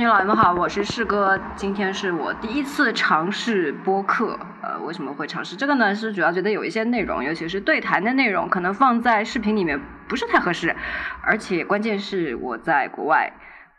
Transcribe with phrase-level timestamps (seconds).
[0.00, 4.40] 女老爷们好，我是世哥，今天是我第一次尝试播客。
[4.62, 5.94] 呃，为什么会尝试这个呢？
[5.94, 9.78] 是主要觉得有一些内容，尤其是对谈的内容，可能放在视频里面
[10.08, 10.74] 不是太合适，
[11.22, 13.30] 而且关键是我在国外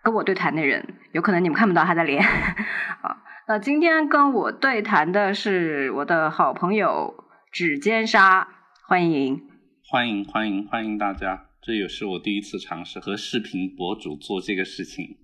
[0.04, 3.18] 跟我对谈的人，有可能你们看不到他的脸啊。
[3.50, 7.16] 那今天跟我对谈的是我的好朋友
[7.52, 8.48] 指尖沙，
[8.88, 9.42] 欢迎，
[9.90, 15.18] 欢迎欢迎欢迎大家，这也是我第一次尝试和视频博主做这个事情。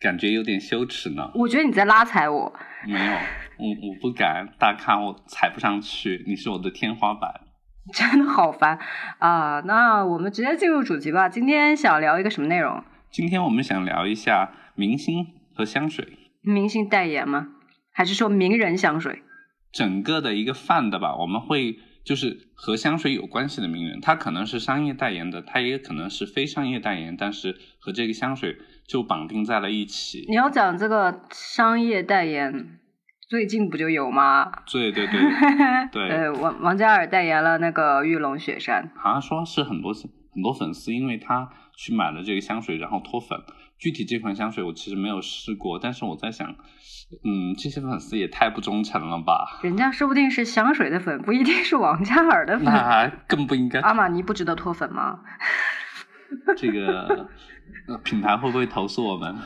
[0.00, 1.30] 感觉有点羞耻呢。
[1.34, 2.52] 我觉得你在拉踩我。
[2.86, 3.12] 没有，
[3.58, 7.40] 我我不敢，大咖我踩不上去，你是我的天花板。
[7.92, 8.78] 真的好烦
[9.18, 9.62] 啊！
[9.64, 11.28] 那我们直接进入主题吧。
[11.28, 12.82] 今天想聊一个什么内容？
[13.10, 16.18] 今天我们想聊一下明星和香水。
[16.42, 17.48] 明星代言吗？
[17.92, 19.22] 还是说名人香水？
[19.72, 21.78] 整个的一个泛的吧，我们会。
[22.06, 28.56] 就是和香水有关系的名人，他可能是商业代言的，他也可能是非商业代言，但是和这个香水
[28.86, 30.24] 就绑定在了一起。
[30.28, 32.78] 你要讲这个商业代言，
[33.28, 34.52] 最近不就有吗？
[34.70, 35.20] 对对对
[35.90, 36.08] 对。
[36.08, 43.38] 呃， 王王嘉尔代言了那个玉龙雪山，好像说是很多很多粉丝，因为他去买了这个香水，然后脱粉。
[43.78, 46.48] 具体这款香水我其实没有试过，但是我在想，
[47.22, 49.60] 嗯，这些粉丝也太不忠诚了吧？
[49.62, 52.64] 人家说不定是香水的粉，不一定是王嘉尔的粉。
[52.64, 53.80] 那更不应该。
[53.80, 55.20] 阿玛尼不值得脱粉吗？
[56.56, 57.28] 这个
[58.02, 59.36] 品牌会不会投诉我们？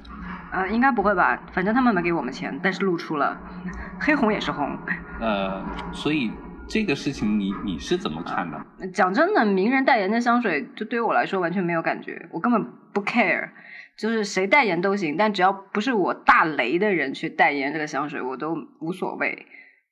[0.52, 3.36] 呃，应该不会吧，反正他们没给我们钱，但是露出了，
[4.00, 4.78] 黑红也是红。
[5.20, 6.30] 呃，所以
[6.70, 8.86] 这个事情你你是怎么看的？
[8.94, 13.50] 讲真的，名人代言的香水，就对于我来说完全没有感觉，我根本不 care。
[13.98, 19.46] 就是谁代言都行，但只要不是我大雷的人去代言这个香水，我都无所谓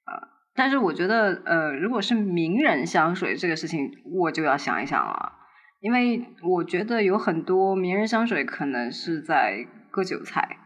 [0.05, 0.33] 啊。
[0.55, 3.91] 但是我觉得，呃，如果是名人香水这个事情，
[4.23, 5.33] 我就要想一想了，
[5.81, 10.57] 因为我觉得有很多名人香水可能是在割韭菜，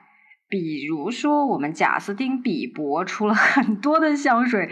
[0.48, 4.70] 比如说我们贾斯汀比伯出了很多的香水。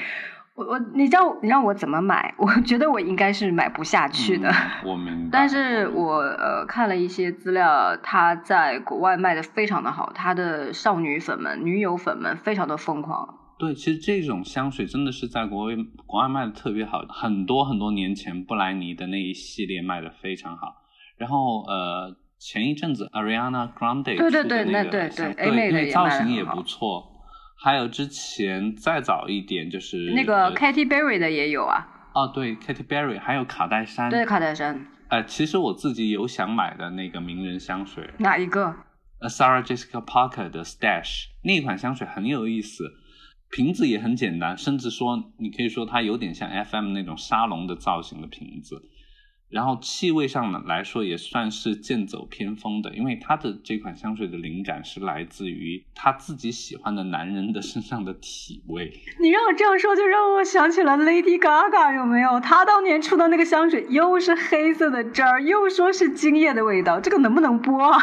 [0.56, 2.34] 我我你知道你让我怎么买？
[2.38, 4.53] 我觉得我应该是买不下去的。
[4.84, 5.28] 我明白。
[5.33, 13.37] 但是我呃看了一些资料，他在国外卖的非常的好，他的少女粉们、女友粉们非常的疯狂。
[13.59, 15.75] 对，其实这种香水真的是在国外
[16.06, 20.75] 国外卖的特别好，很多很多年前布莱尼的那一系列卖的非常好。
[21.16, 27.09] 然后呃前一阵子 Ariana Grande 对对对那对对妹的造型也不错。
[27.62, 31.87] 还有之前再早一点，就是那个 Katy Perry 的也有啊。
[32.15, 34.10] 哦，对，Katy Perry，还有卡戴珊。
[34.10, 34.87] 对，卡戴珊。
[35.09, 38.09] 呃，其实我自己有想买的那个名人香水。
[38.19, 38.75] 哪一个
[39.21, 42.84] ？Sarah Jessica Parker 的 Stash 那款香水很有意思，
[43.50, 48.82] 瓶子也很简单，甚至说你可以说它有点像 FM 那种沙龙的造型的瓶子。
[49.50, 58.93] 然后气味上呢来说也算是剑走偏锋的，因为他的这款香水的灵感是来自于他自己喜欢的男人的身上的体味。
[59.21, 62.39] 你让我这样说，就让我想起了 Lady Gaga，有没有？
[62.39, 67.99] 他当年出的那个香水又是黑色的汁儿，又说是精液的味道，这个能不能播啊？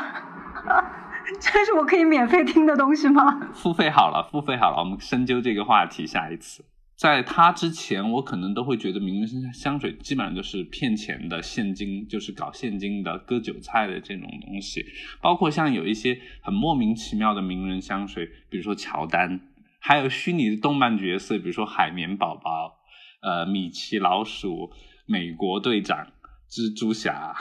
[1.40, 3.50] 这是我可以免费听的东西吗？
[3.54, 6.66] 付费好了，付费好了，我们深究这个话题，下一次。
[6.98, 14.84] 在他之前，我可能都会觉得名人香水基本上都是骗钱的，现金就是搞现金的，割韭菜的这种东西。
[15.22, 19.40] 包括像有一些很莫名其妙的名人香水，比如说乔丹，
[19.78, 22.80] 还有虚拟的动漫角色，比如说海绵宝宝、
[23.22, 24.72] 呃米奇老鼠、
[25.06, 26.08] 美国队长、
[26.50, 27.36] 蜘蛛侠。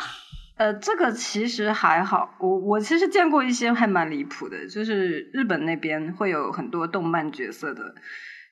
[0.58, 7.94] 呃，这个其实还好，我我其实见过一些还蛮离谱的，就是日本那边会有很多动漫角色的。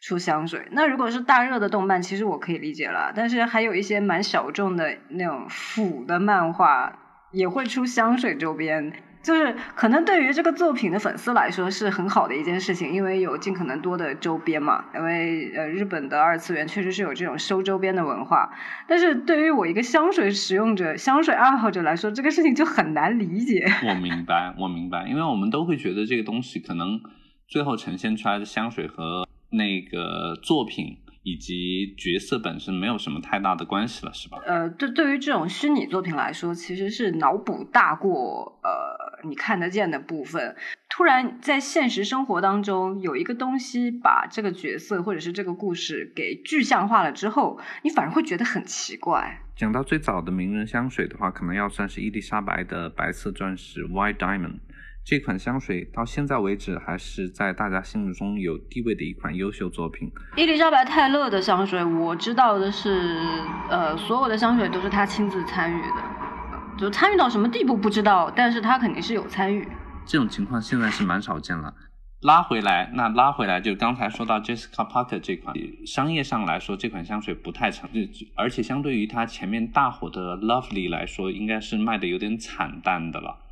[0.05, 3.11] 出香水，那如果是大热的动漫，其实我可以理解了。
[3.17, 6.93] 但是还有一些蛮小众的那种腐的漫画，
[7.33, 14.85] 也会出香水周边，就是可能对于这个作品的粉丝来说是很好的一件事情，因为有尽可能多的周边嘛。
[14.95, 18.53] 因为呃，日本的二次元确实是有这种收周边的文化。
[18.87, 23.67] 但是对于我一个香水使用者、香水爱好者来说，这个事情就很难理解。
[23.89, 27.01] 我明白，我明白，因为我们都会觉得这个东西可能
[27.49, 29.24] 最后呈现出来的香水和。
[29.57, 34.39] 那个作品以及角色本身没有什么太大的关系了，是吧？
[34.45, 40.55] 呃，对，对于这种虚拟作品来说，其实是脑补大过呃你看得见的部分。
[40.91, 49.41] 突然在现实生活当中有一个东西把这个角色或者是这个故事给具象化了之后，你反而会觉得很奇怪。
[49.57, 54.59] 讲到最早的名人香水的话，可能要算是伊丽莎白的白色钻石 （White Diamond）。
[55.05, 60.11] 这款香水到现在为止还是在大家心目中有地位的一款优秀作品。
[60.35, 63.21] 伊丽莎白泰勒的香水，我知道的是，
[63.69, 69.69] 呃，所有的香水都是他亲自参与的，就参与到什么地步不知道，但是他肯定是有参与。
[70.07, 71.75] 这种情况现在是蛮少见了。
[72.23, 75.55] 拉回来，那拉回来就刚才说到 Jessica Parker 这款，
[75.87, 77.91] 商业上来说这款香水不太成，
[78.35, 83.44] 而且相对于它前面大火的 Lovely 来说，应该是卖的有点惨淡的了。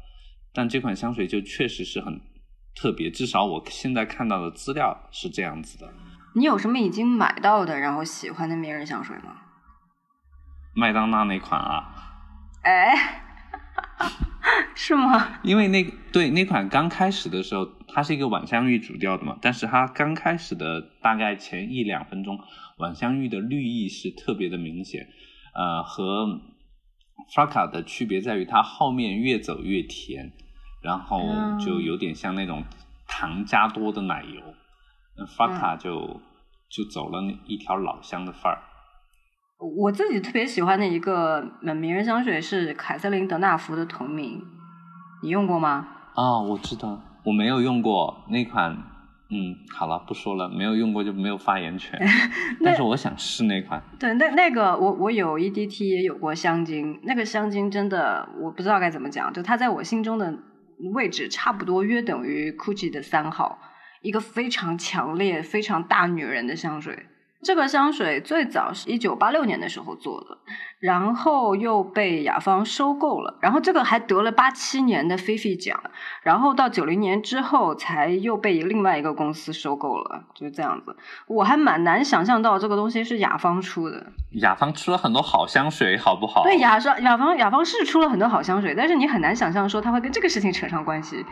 [0.52, 2.20] 但这款香水就确实是很
[2.74, 5.92] 特别，至少我现在看到的资料是这样子的。
[6.34, 9.36] 你有什么已经买到的然后喜欢的名人香水吗？
[10.74, 11.92] 麦当娜那款啊？
[12.62, 13.18] 哎。
[14.74, 15.38] 是吗？
[15.42, 22.38] 因为那对那款刚开始的时候，它是一个晚香玉主调的嘛，但是它刚开始的大概前一两分钟，
[22.78, 25.06] 晚香玉的绿意是特别的明显。
[25.54, 26.40] 呃，和
[27.34, 30.32] f r a c a 的区别在于它后面越走越甜，
[30.82, 31.20] 然后
[31.58, 32.62] 就有点像那种
[33.08, 34.42] 糖加多的奶油。
[35.24, 36.20] f r a c a 就
[36.68, 38.62] 就走了一条老香的范儿。
[39.58, 44.42] 我自己特别喜欢的一个名人香水是凯瑟琳·德纳福的同名，
[45.22, 45.88] 你用过吗？
[46.14, 48.91] 啊，我知道，我没有用过那款。
[49.34, 51.98] 嗯，好了，不说了，没有用过就没有发言权。
[52.62, 53.82] 但是我想试那款。
[53.98, 60.38] 对，那那个我我有 E D T 也有过香精，那个香精真的我不知道该怎么讲，就它在我心中的
[60.92, 63.58] 位置差不多约等于 Gucci 的三号，
[64.02, 67.06] 一个非常强烈、非常大女人的香水。
[67.44, 70.38] 这个香水最早是一九八六年的时候做的，
[70.78, 75.82] 然后又被雅芳收购了，然后这个还得了八七年的菲菲奖，
[76.22, 80.96] 然后到九零年之后才又被另外一个公司收购了，就是这样子。
[81.26, 84.06] 我还蛮难想象到这个东西是雅芳出的。
[84.40, 86.44] 雅芳出了很多好香水，好不好？
[86.44, 91.26] 对，雅芳雅芳雅芳是出了很多好香水，但是你很难想象说它会跟这个事情扯上关系。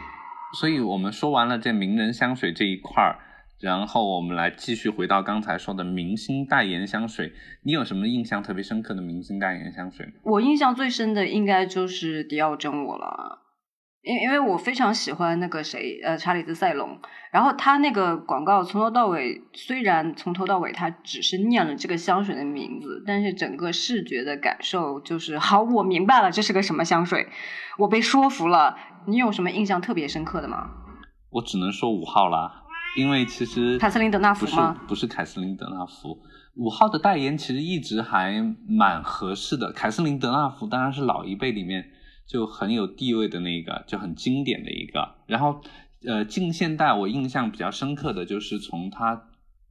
[0.59, 3.17] 所以我们说完了这名人香水这一块儿。
[3.61, 10.15] 然后我们来继续回到刚才说的明星代言香水，你有什么印象特别深刻的明星代言香水？
[10.23, 13.43] 我印象最深的应该就是迪奥真我了，
[14.03, 16.99] 因因为我非常喜欢那个谁，呃，查理兹塞隆。
[17.31, 27.29] 然后他那个广告从头到尾，虽然从头到尾他只是念了这个香水的名字，但是整个视觉的感受就是好，我明白了这是个什么香水，
[27.77, 28.77] 我被说服了。
[29.07, 30.71] 你有什么印象特别深刻的吗？
[31.31, 32.65] 我只能说五号啦。
[32.97, 34.73] 因为其实凯瑟琳·德纳福吗？
[34.73, 36.19] 不是，不是凯瑟琳·德纳福。
[36.57, 39.73] 五号的代言其实一直还蛮合适的。
[39.73, 41.91] 凯瑟琳·德纳福当然是老一辈里面
[42.27, 45.15] 就很有地位的那个，就很经典的一个。
[45.27, 45.63] 然后，
[46.05, 49.29] 呃，近现代我印象比较深刻的就是从他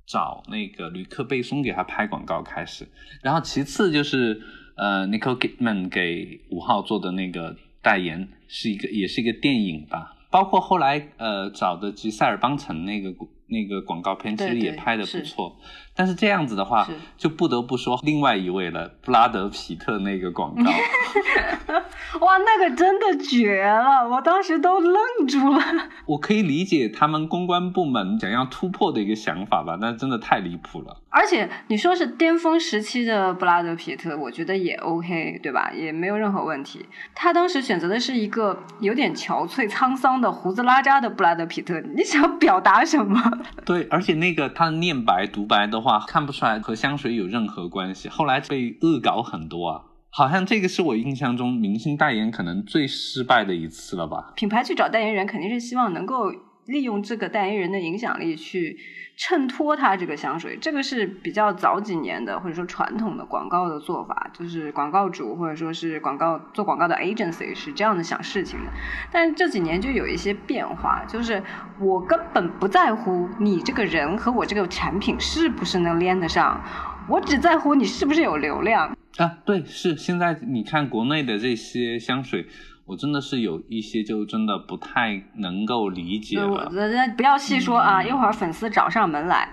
[0.07, 2.87] 找那个吕克·贝松给他拍广告开始。
[3.21, 4.41] 然后其次就是
[4.77, 10.15] 呃，Nicole Kidman 给五号做的那个代言是一个，也是一个电影吧。
[10.29, 13.13] 包括后来呃找的吉塞尔邦城那个
[13.49, 15.57] 那个广告片，其实也拍的不错。
[15.95, 16.87] 但是这样子的话，
[17.17, 20.71] 就不得不说另外一位了，布拉德皮特那个广告。
[22.21, 24.07] 哇，那个真的绝了！
[24.07, 25.61] 我当时都愣住了。
[26.05, 31.01] 我可以理解他们公关部门想要突破的一个想法吧，但真的太离谱了。
[31.09, 35.71] 而且你说是巅峰时期的布拉德皮特，我觉得也 OK，对吧？
[35.75, 36.85] 也没有任何问题。
[37.13, 43.21] 他当时选择的是一个有点憔悴、沧桑的胡子拉碴的布拉德皮特，你想表达什么？
[43.65, 48.09] 对，而且那个他念白独白的话，看不出来和香水有任何关系。
[48.09, 49.81] 后来被恶搞很多啊。
[50.11, 54.33] 好像这个是我印象中明星代言可能最失败的一次了吧？
[54.35, 56.31] 品牌去找代言人，肯定是希望能够
[56.69, 58.77] 利用这个代言人的影响力去
[59.17, 60.57] 衬托他这个香水。
[60.61, 68.71] 这个是比较早几年的或者说传统的广告的做法，就是广告主或者说是广告做广告的 agency 是这样的想事情的。
[69.11, 71.43] 但这几年就有一些变化，就是
[71.79, 76.63] 我根本不在乎你这个人和我这个产品是不是能连得上，
[77.09, 78.95] 我只在乎你是不是有流量。
[79.17, 82.45] 啊，对，是现在你看国内的这些香水，
[82.89, 86.67] 我真的是有一些就真的不太能够理解了。
[87.15, 89.47] 不要细说啊，一会儿粉丝找上门来。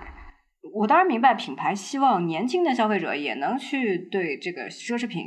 [0.73, 5.23] 我当然明白品牌希望年轻的消费者也能去对这个奢侈品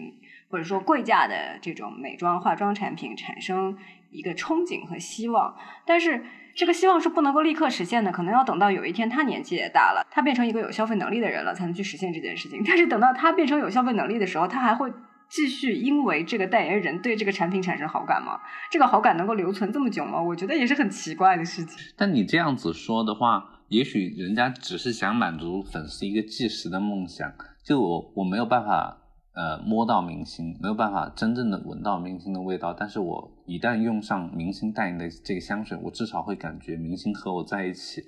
[0.51, 3.79] 或者说贵价的这种美妆化妆产品产生
[4.11, 5.55] 一个憧憬和希望，
[5.87, 6.25] 但是。
[6.53, 12.61] 这个希望是不能够立刻实现的，可能要等到有一天他年纪也大了，他变成一个有消费能力的人了，才能去实现这件事情。
[12.67, 14.93] 但是等到他变成有消费能力的时候，他还会
[15.31, 18.41] 继续因为这个代言人对这个产品产生好感吗？
[18.71, 20.21] 这个好感能够留存这么久吗？
[20.21, 21.79] 我觉得也是很奇怪的事情。
[21.97, 27.33] 但你这样子说的话，也许人家只是想满足粉丝一个即时的梦想，
[27.65, 28.99] 就我我没有办法。
[29.33, 38.03] 呃，摸到明星没有办法真正的闻到明星的味道，但是我一旦用上明星代言的这个香水，我至少会感觉明星和我在一起。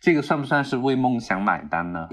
[0.00, 2.06] 这个算不算是为梦想买单呢？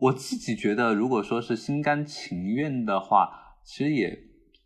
[0.00, 4.18] 我自己觉得，如果说是心甘情愿的话，其实也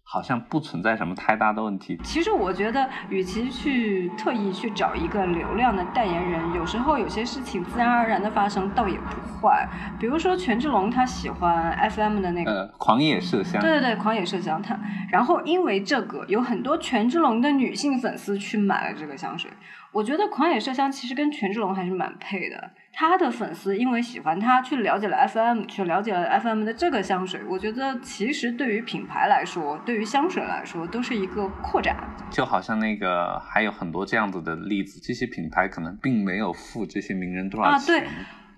[0.05, 1.99] 好像不存在什么太大的问题。
[2.05, 9.69] 其实我觉得，与其去特意去找一个流量的代言人，有时候有些事情自然而然的发生，倒也不坏。
[9.99, 14.79] 比如说权志龙，他喜欢 FM 的那个呃，狂野麝香，对对对，狂野麝香，他
[15.11, 19.51] 然后因为这个，有很多权志龙的女性粉丝去买了这个香水。
[19.93, 22.71] 我觉得狂野麝香其实跟权志龙还是蛮配的。
[22.95, 27.41] 他的粉丝因为喜欢他，去了解了 FM，去了解了 FM 的这个香水。
[27.49, 31.97] 我觉得其实对于品牌来说，对于香水来说，都是一个扩展。
[32.31, 37.97] 就好像那个还有很多这样子的例子，这些品牌可能并没有付这些名人多少钱。
[37.97, 38.09] 啊，对。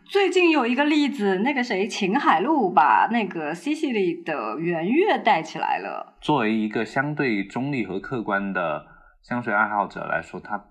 [0.07, 6.15] 最近有一个例子，那个谁，秦海璐把那个 CC 里的圆月带起来了。
[6.21, 8.85] 作为一个相对中立和客观的
[9.23, 10.63] 香水爱好者来说，他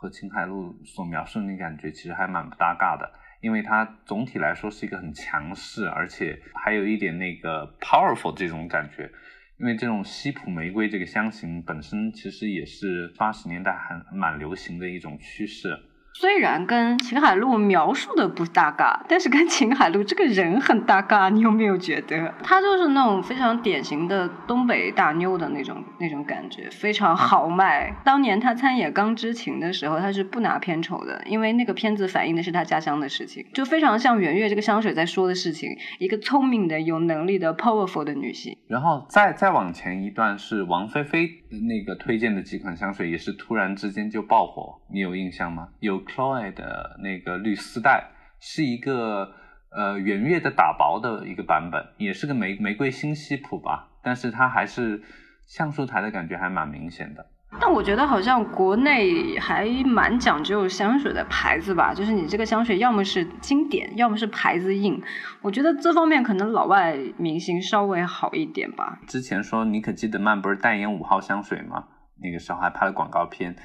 [0.00, 9.10] 和秦海璐所描述的那感觉其实还蛮不搭嘎的，因为它总体来说是一个很强势，而且还有一点那个 powerful 这种感觉。
[9.58, 15.78] 因为这种西普玫瑰这个香型本身其实也是八十年代还蛮流行的一种趋势。
[16.12, 21.28] 虽然跟秦海璐描述的不搭嘎，但是跟秦海璐这个人很搭嘎。
[21.30, 27.94] 你有没有觉得，她就是那种非常典型的东北大妞的那种那种感觉，非常豪迈。
[28.04, 35.70] 当年她参演《钢之情》的时候，她是不拿片酬的，因为那个片子反映的是她家乡的事情，就非常像圆月这个香水在说的事情。
[36.00, 38.58] 一个聪明的、有能力的、powerful 的女性。
[38.66, 41.30] 然后再再往前一段是王菲菲
[41.68, 45.68] 那个推荐的几款香水，也是突然之间就爆火，你有印象吗？
[45.78, 45.99] 有。
[46.00, 49.32] Chloe 的那个绿丝带是一个
[49.70, 55.02] 呃圆月的打薄的一个版本，也是个玫玫瑰新西普吧，但是它还是
[55.46, 57.26] 橡树台的感觉还蛮明显的。
[57.60, 65.02] 但我觉得好像国内还蛮讲究香水的牌子吧，就是你这个香水要么是经典，要么是牌子硬。
[65.42, 69.00] 我觉得这方面可能老外明星稍微好一点吧。
[69.08, 71.88] 之前说妮可基德曼不是代言五号香水吗？
[72.22, 73.56] 那个时候还拍了广告片。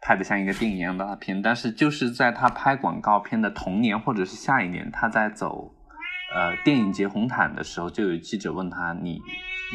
[0.00, 5.74] 拍的像一个电影一样的大片，但是就是在他拍广告片的同年或者是下一年，他在走
[6.34, 9.20] 呃电影节红毯的时候，就有记者问他你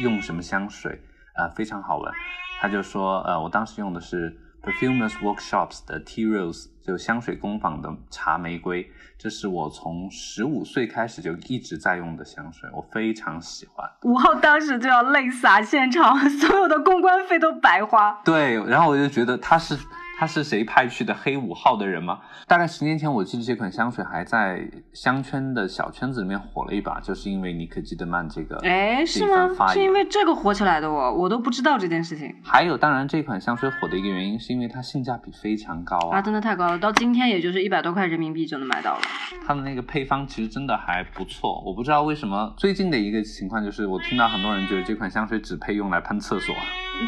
[0.02, 1.02] 用什么香水
[1.34, 2.12] 啊非常好闻，
[2.58, 13.86] 他就说呃我当时用的是 Perfumers Workshops 的 Tea Rose，就香水工坊的茶玫瑰，这是我从十五岁开始就一直在用的香水，我非常喜欢。
[14.04, 18.22] 五号当时就要泪洒现场，所有的公关费都白花。
[18.24, 19.76] 对，然后我就觉得他是。
[20.18, 22.20] 他是谁派去的黑五号的人吗？
[22.46, 29.50] 大概十年前，我记得这款香水还在香圈的小圈子里面火了一把，就是因为妮可基德曼这个哎是吗？
[29.68, 32.34] 是因为这个火起来的我，我都不知道这件事情。
[32.44, 39.00] 还有，当然这款香水火的一个原因是因为它性价比非常高啊，真的太高了，到今天也就是一百多块人民币就能买到了。
[39.46, 46.54] 它的那个配方其实真的还不错，我不知道为什么最近的一个情况就是我听到很多人觉得这款香水只配用来喷厕所。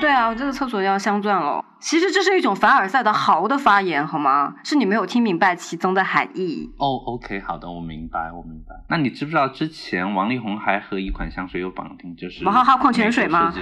[0.01, 1.65] 对啊，我这个厕所要镶钻了。
[1.81, 4.55] 其实这是一种凡尔赛的豪的发言，好吗？
[4.65, 6.71] 是你没有听明白其中的含义。
[6.79, 8.75] 哦，OK，好的，我明白，我明白。
[8.89, 13.55] 那你知不知道之前王力宏还和一款香水有绑定，就是娃哈哈矿泉水吗？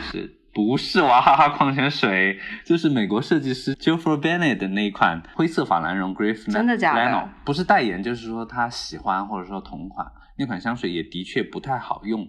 [0.52, 6.50] 不是娃哈哈矿泉水，就是美国设计师 j o e f r Bennett 的那一款灰色法兰绒 Griff。
[6.50, 7.28] 真的假的？
[7.44, 10.06] 不是代言，就是说他喜欢或者说同款
[10.38, 12.24] 那款香水也的确不太好用。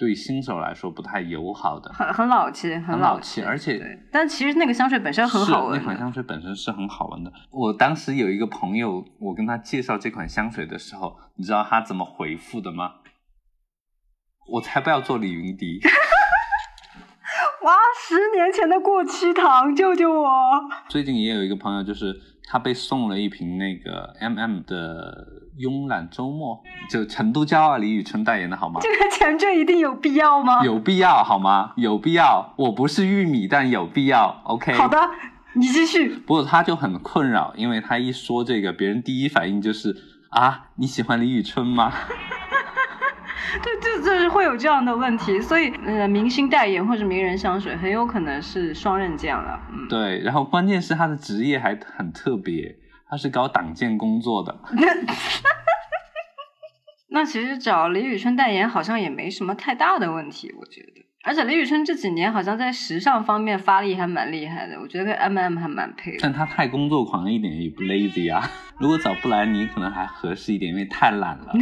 [0.00, 3.78] 对新手来说不太友好的，很很老气，很老气，而且，
[4.10, 5.78] 但其实那个香水本身很好闻。
[5.78, 7.30] 那款香水本身是很好闻的。
[7.50, 12.94] 我当时有一个朋友，我跟他介绍这款香水的时候，你知道他怎么回复的吗？
[14.52, 15.80] 我才不要做李云迪。
[17.62, 17.74] 哇，
[18.08, 20.30] 十年前的过期糖，救救我！
[20.88, 25.26] 最近也有一个朋友，就是他被送了一瓶那个 M M 的。
[25.60, 28.80] 慵懒周末，就成都骄傲李宇春代言的好吗？
[28.82, 30.64] 这个前缀一定有必要吗？
[30.64, 31.72] 有必要好吗？
[31.76, 32.54] 有必要。
[32.56, 34.40] 我不是玉米，但有必要。
[34.44, 34.72] OK。
[34.72, 34.98] 好的，
[35.52, 36.08] 你继续。
[36.08, 39.94] 不过他就很困扰，因为他一说这个，别人第一反应就是
[40.30, 41.92] 啊，你喜欢李宇春吗？
[43.62, 49.60] 对，就就是会有这样的问题，所以呃，明星代言或者名人香水很有可能是双刃剑了。
[49.72, 50.20] 嗯，对。
[50.20, 52.76] 然后关键是他的职业还很特别。
[53.10, 54.56] 他是搞党建工作的，
[57.10, 61.04] 那其实找李宇春代言好像也没什么太大的问题，我觉得。
[61.22, 66.18] 而且李宇春这几年好像在时尚方面发力还蛮厉害的，我觉得跟 M M 还蛮配的。
[66.22, 68.48] 但他太工作狂一点也不 lazy 啊。
[68.78, 71.52] 如果找布兰妮可能还合适一点，因为太懒了。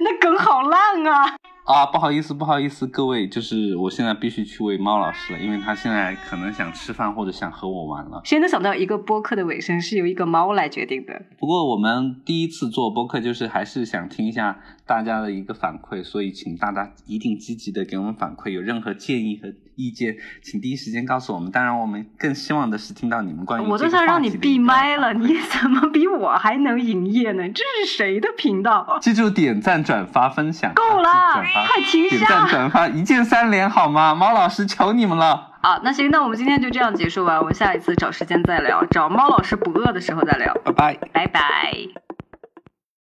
[0.00, 1.36] 那梗好烂啊！
[1.64, 8.20] 啊，不好意思，不好意思，各位，就是我现在必须去喂猫老师了，因为他现在可能想吃饭或者想和我玩了。
[8.24, 11.22] 谁能想到一个播客的尾声是由一个猫来决定的？
[11.38, 21.50] 不过我们第一次做播客，就是还是想听一下大家的一个反馈，所以请大家一定积极的给我们反馈，有任何建议和意见，请第一时间告诉我们。
[21.50, 27.48] 当然，我们更希望的是听到你们关于我都想让你闭麦了，你怎么比我还能营业呢？
[27.48, 28.98] 这是谁的频道？
[29.00, 31.10] 记住点赞、转发、分享，够了，
[31.42, 32.16] 快停下！
[32.18, 34.14] 点赞、转发，一键三连好吗？
[34.14, 35.50] 猫老师求你们了。
[35.62, 37.38] 好，那行，那我们今天就这样结束吧。
[37.38, 40.52] 我们下一次找时间再聊，找猫老师不饿的时候再聊。
[40.64, 42.21] 拜拜，拜拜。